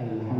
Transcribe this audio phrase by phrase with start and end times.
[0.00, 0.33] الحمد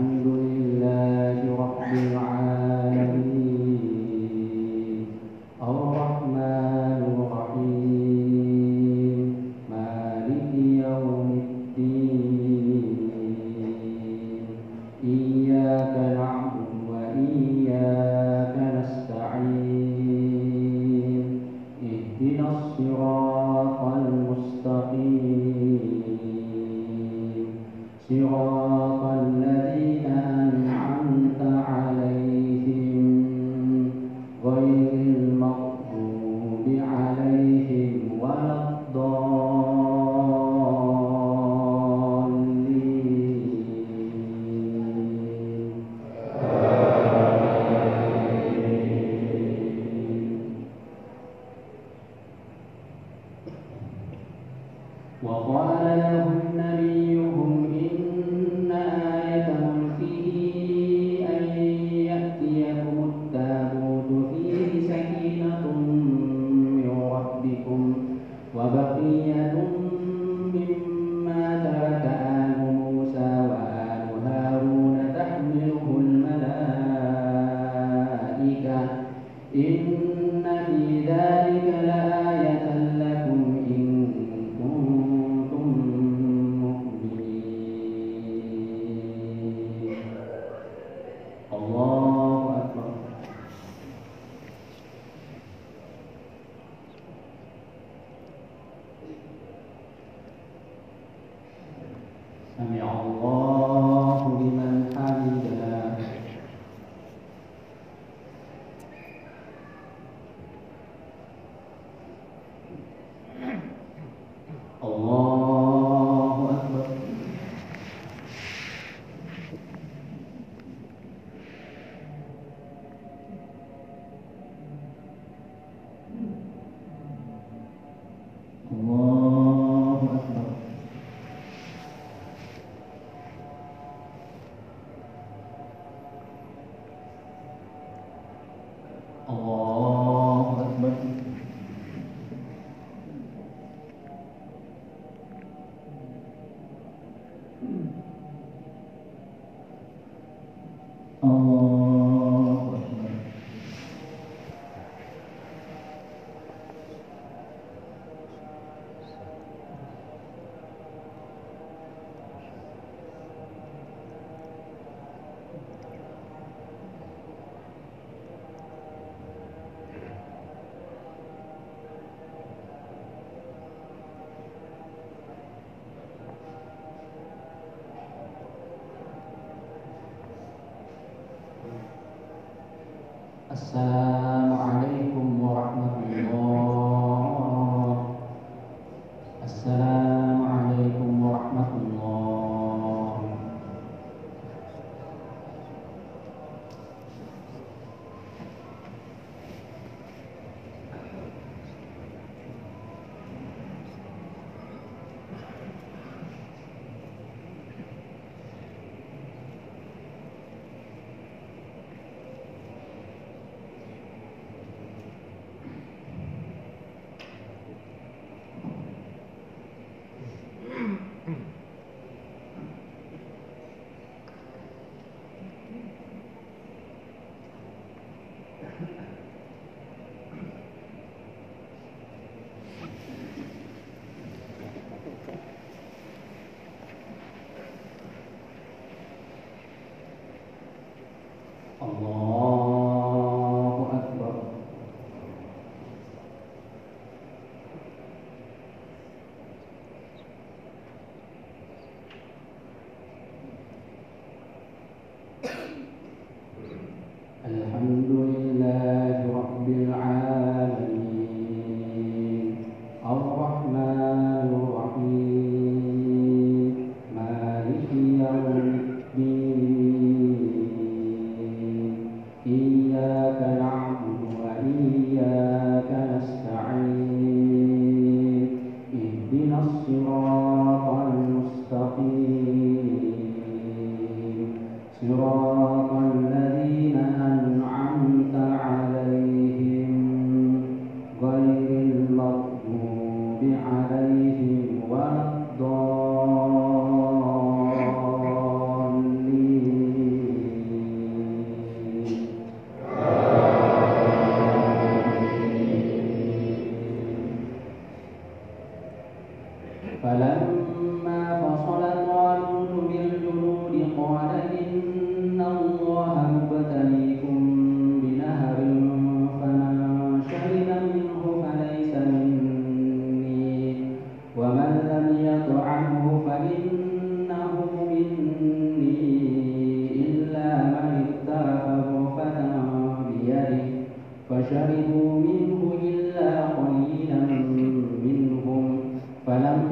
[183.76, 184.35] sa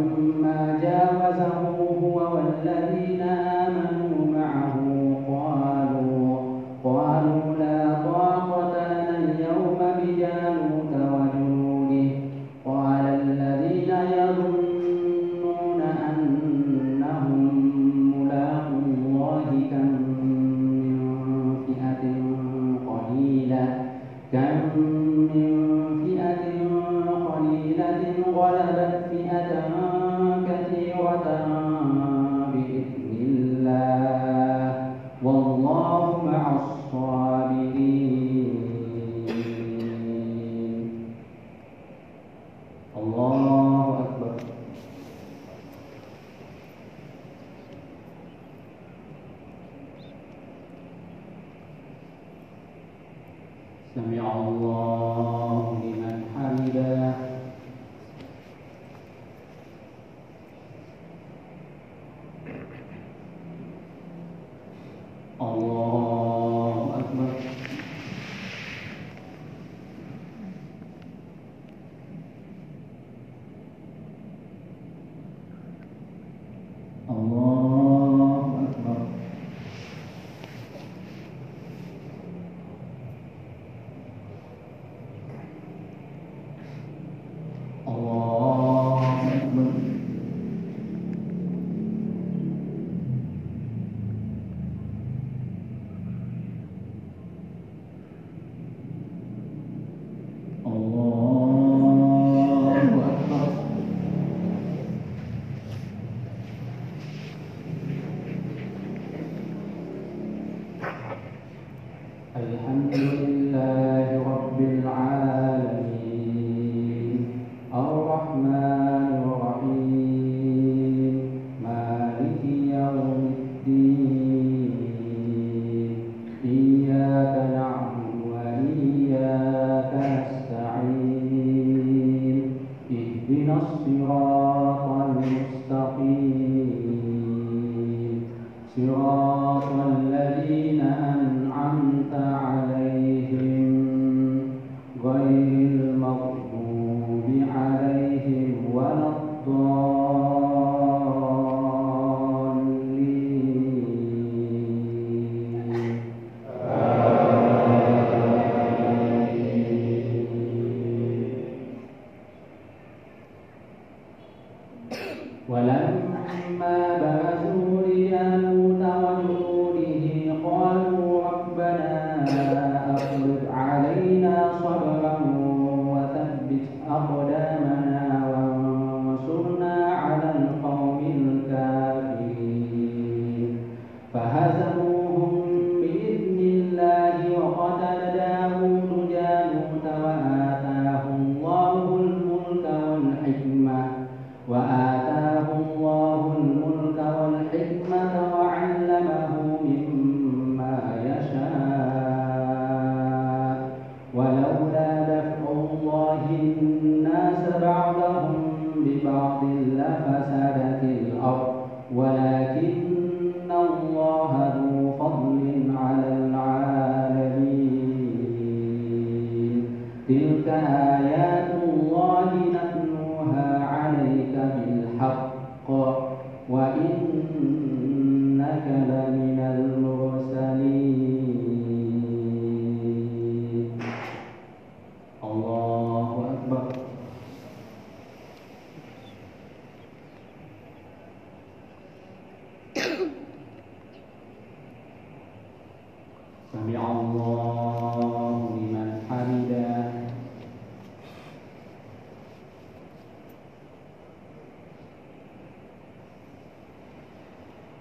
[0.03, 1.02] فلما جاوزه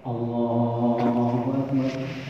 [0.06, 2.22] الله أكبر.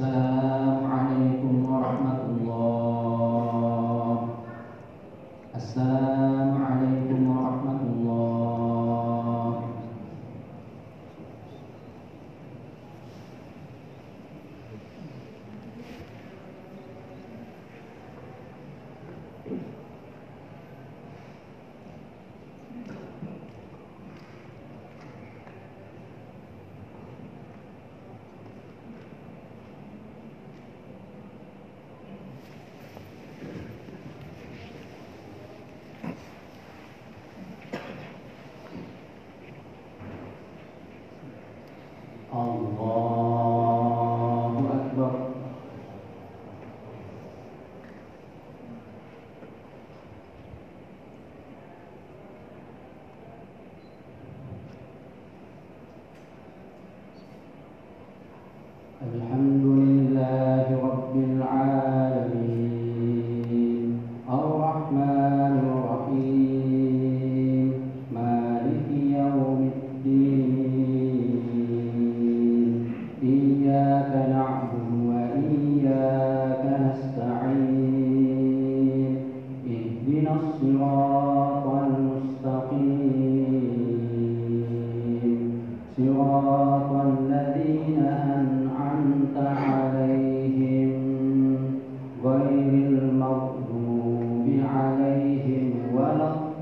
[0.00, 0.31] Yes.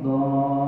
[0.02, 0.59] No.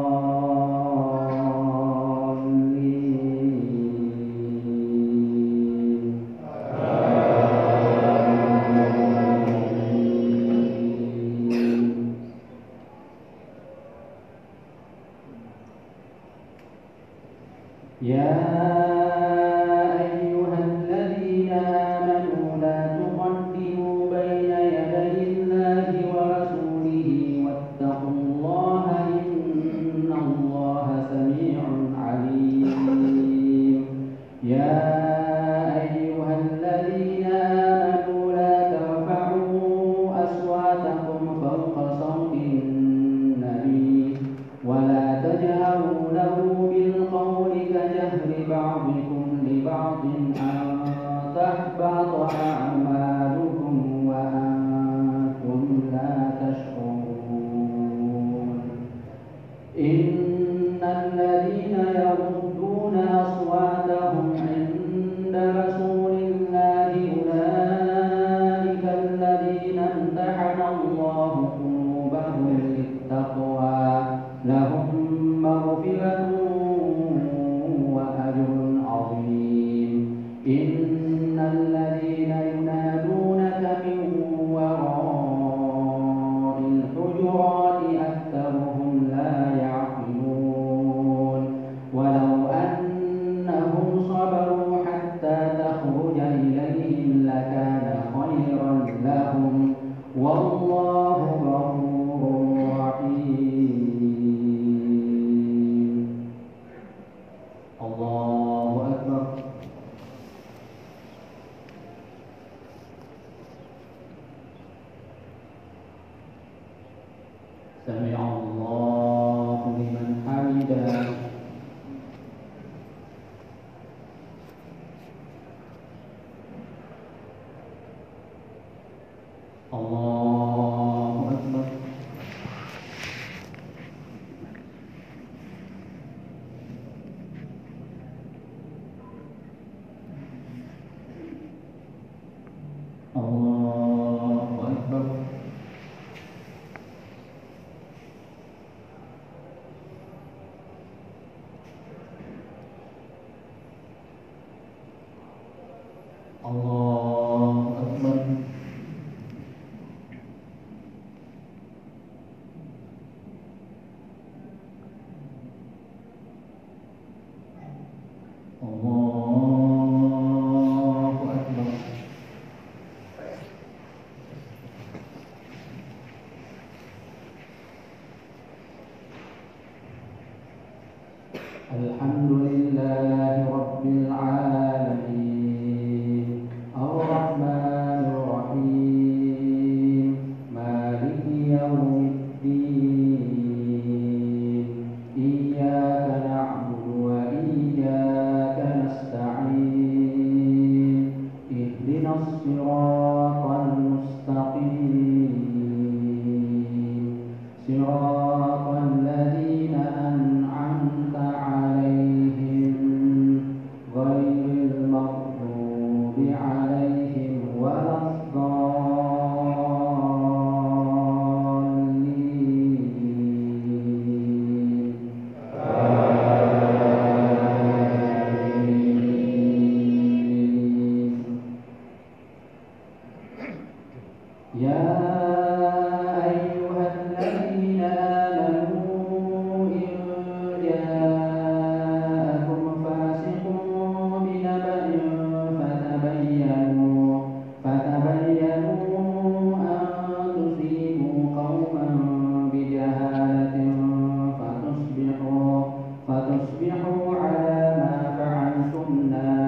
[256.83, 259.42] وَاصْبِرُوا عَلَىٰ مَا فَعَلْتُمْ نَارًا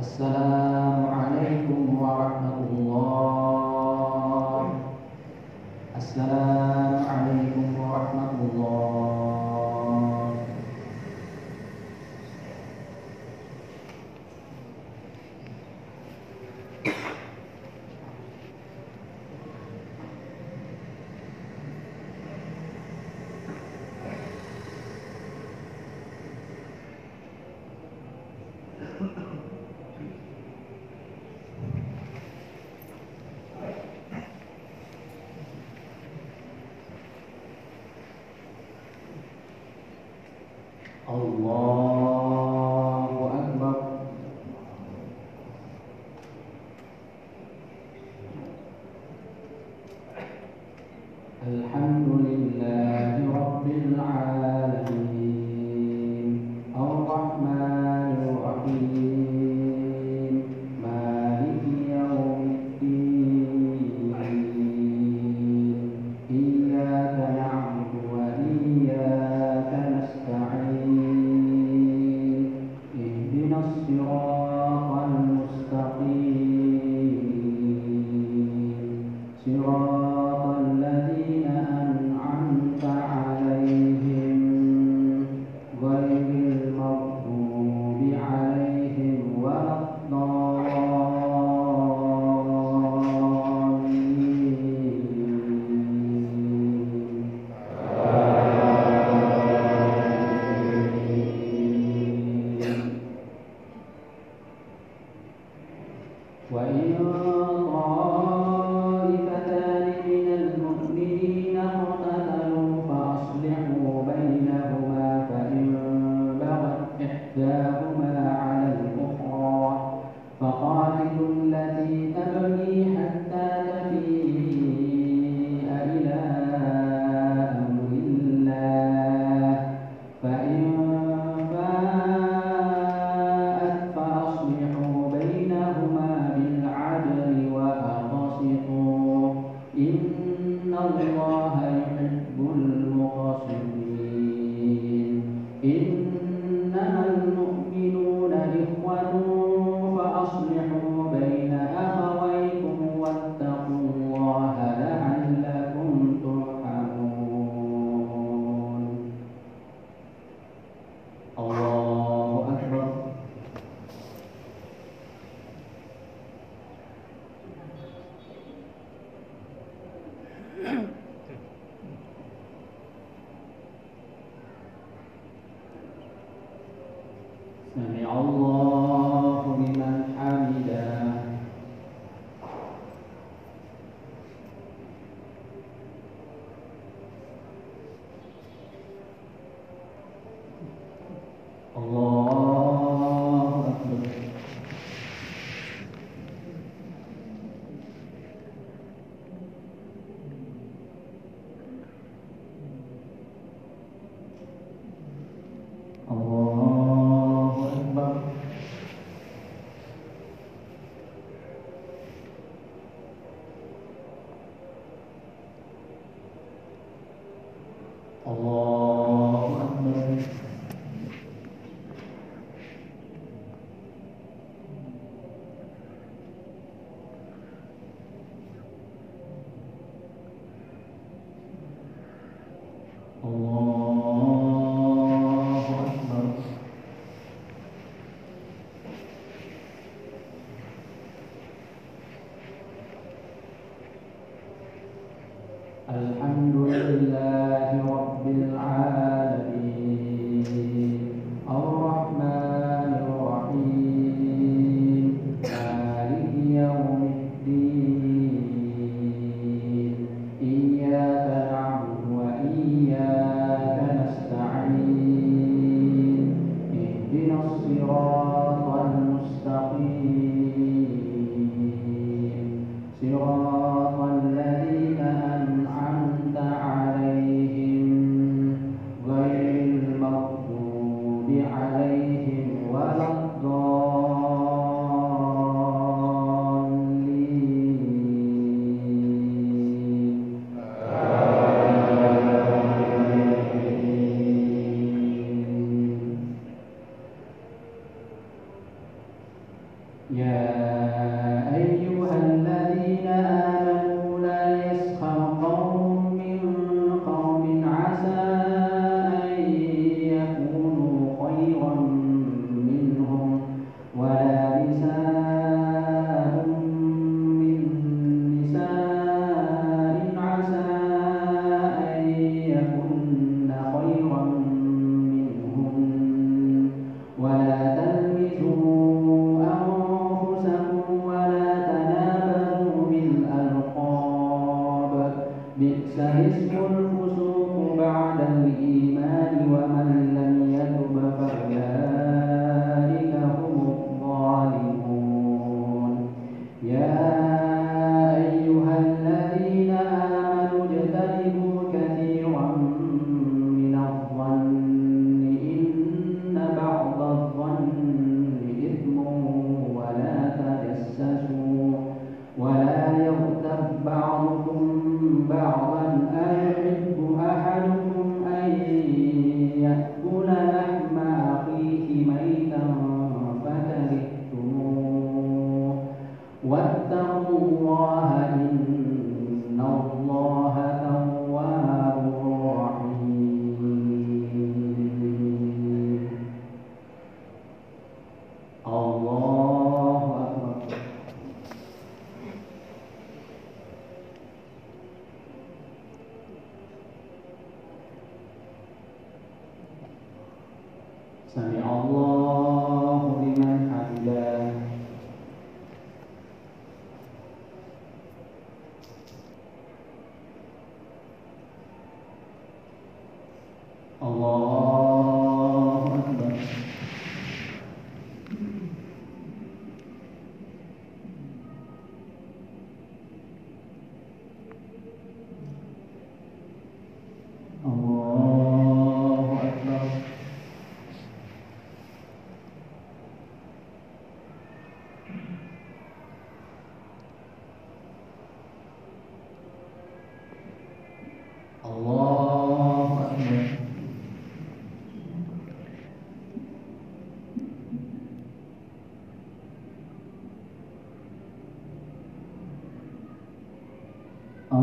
[0.00, 0.49] السلام
[41.15, 41.80] الله
[106.51, 106.90] Qual é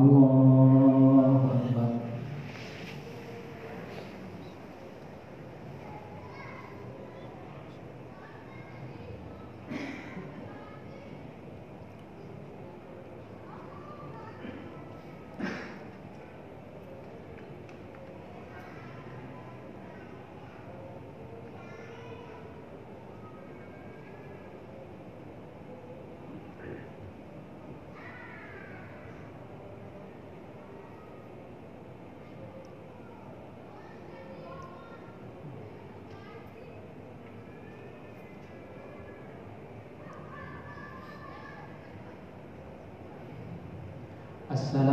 [0.06, 0.47] 嗰个
[44.57, 44.86] السلام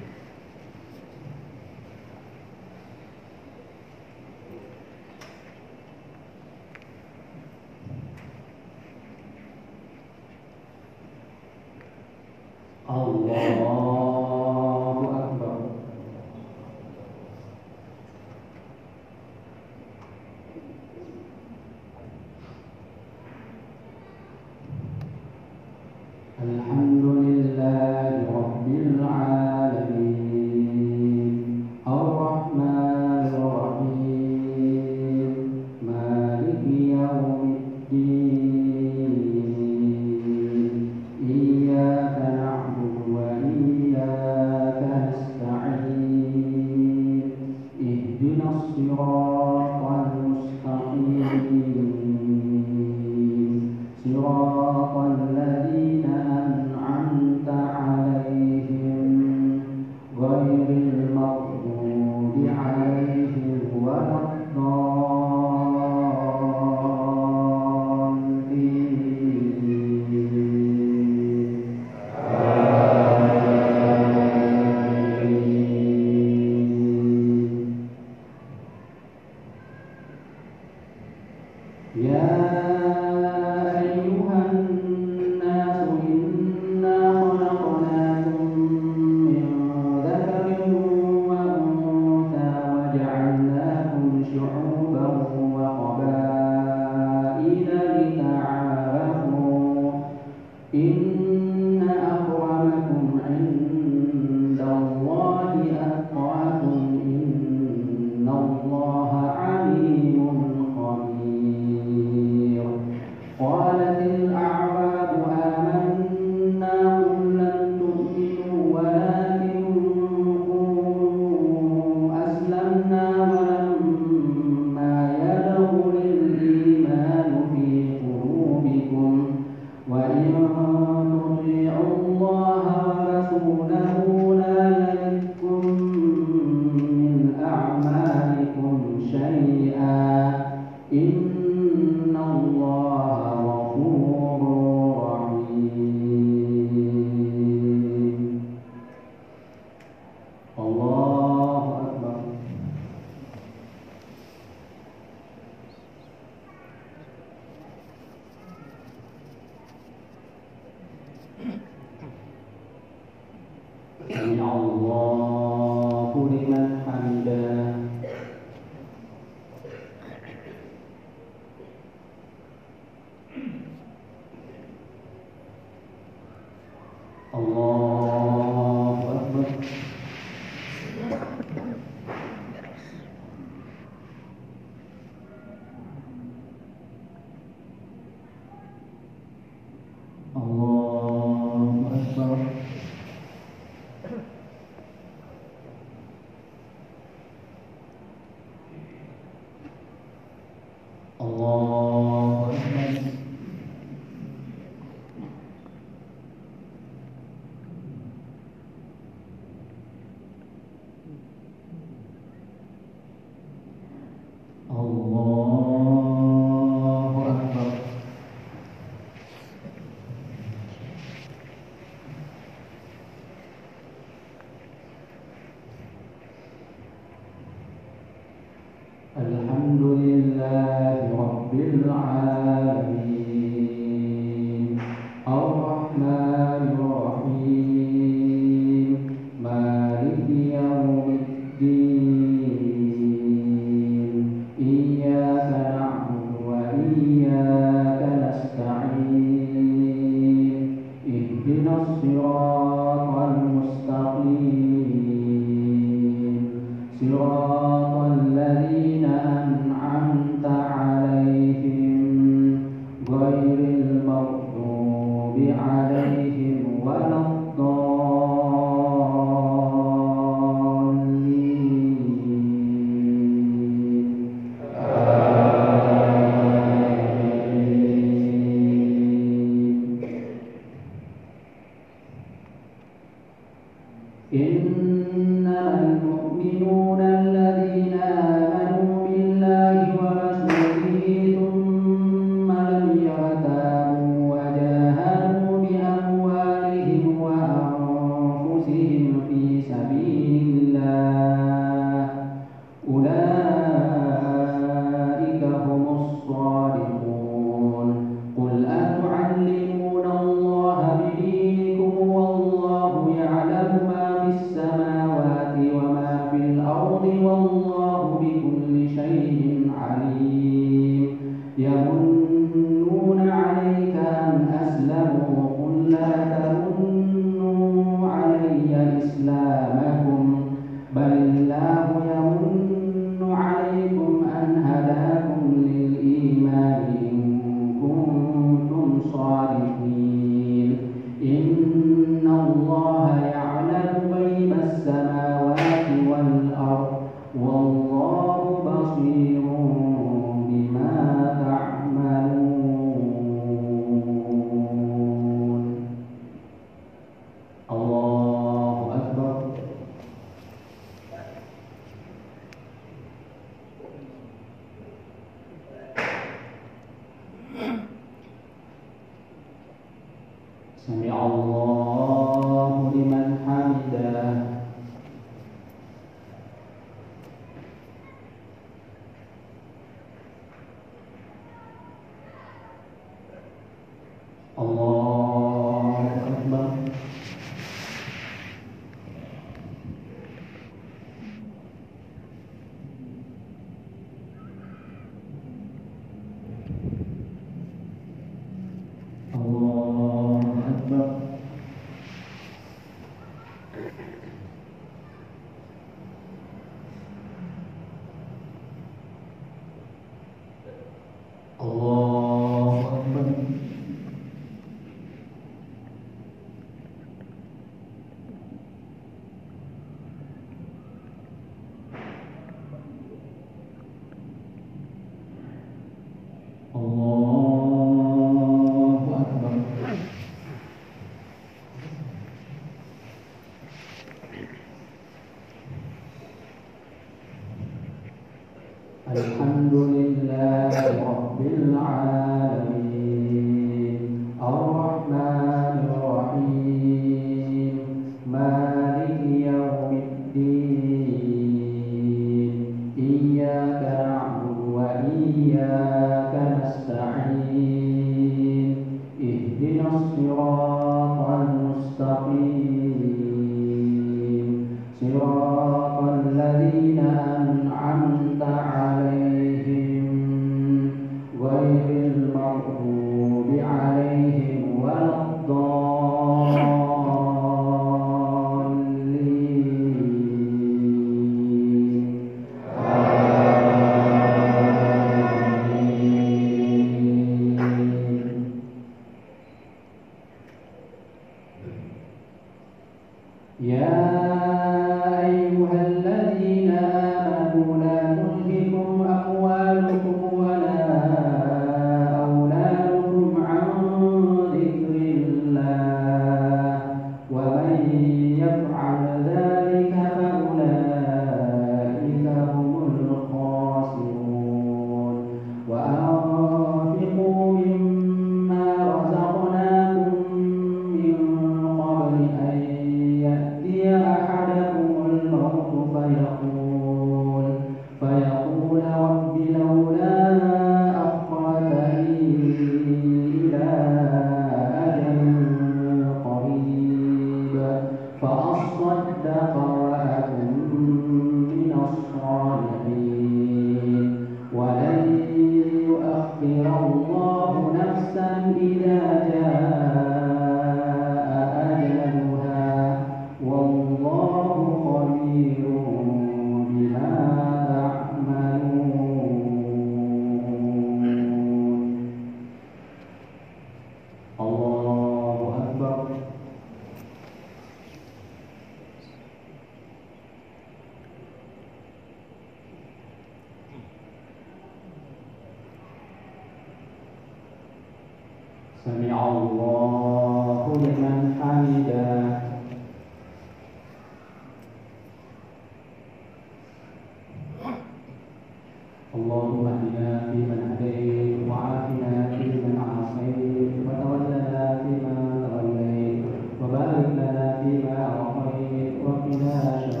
[589.15, 596.23] اللهم اهدنا فيمن هديت وعافنا فيمن عافيت وتولنا فيمن توليت
[596.61, 600.00] وبارك لنا فيما أعطيت وقنا شر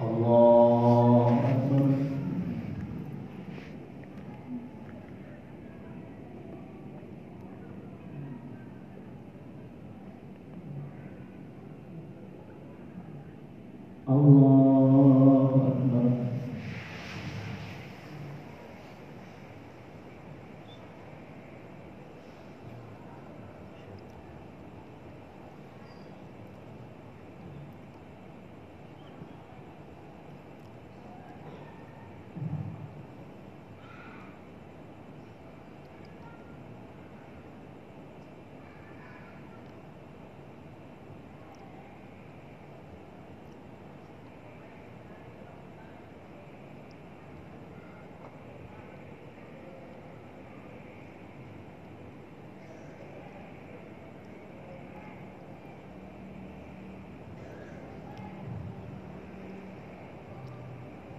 [0.00, 0.43] Allah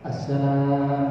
[0.07, 1.04] السلام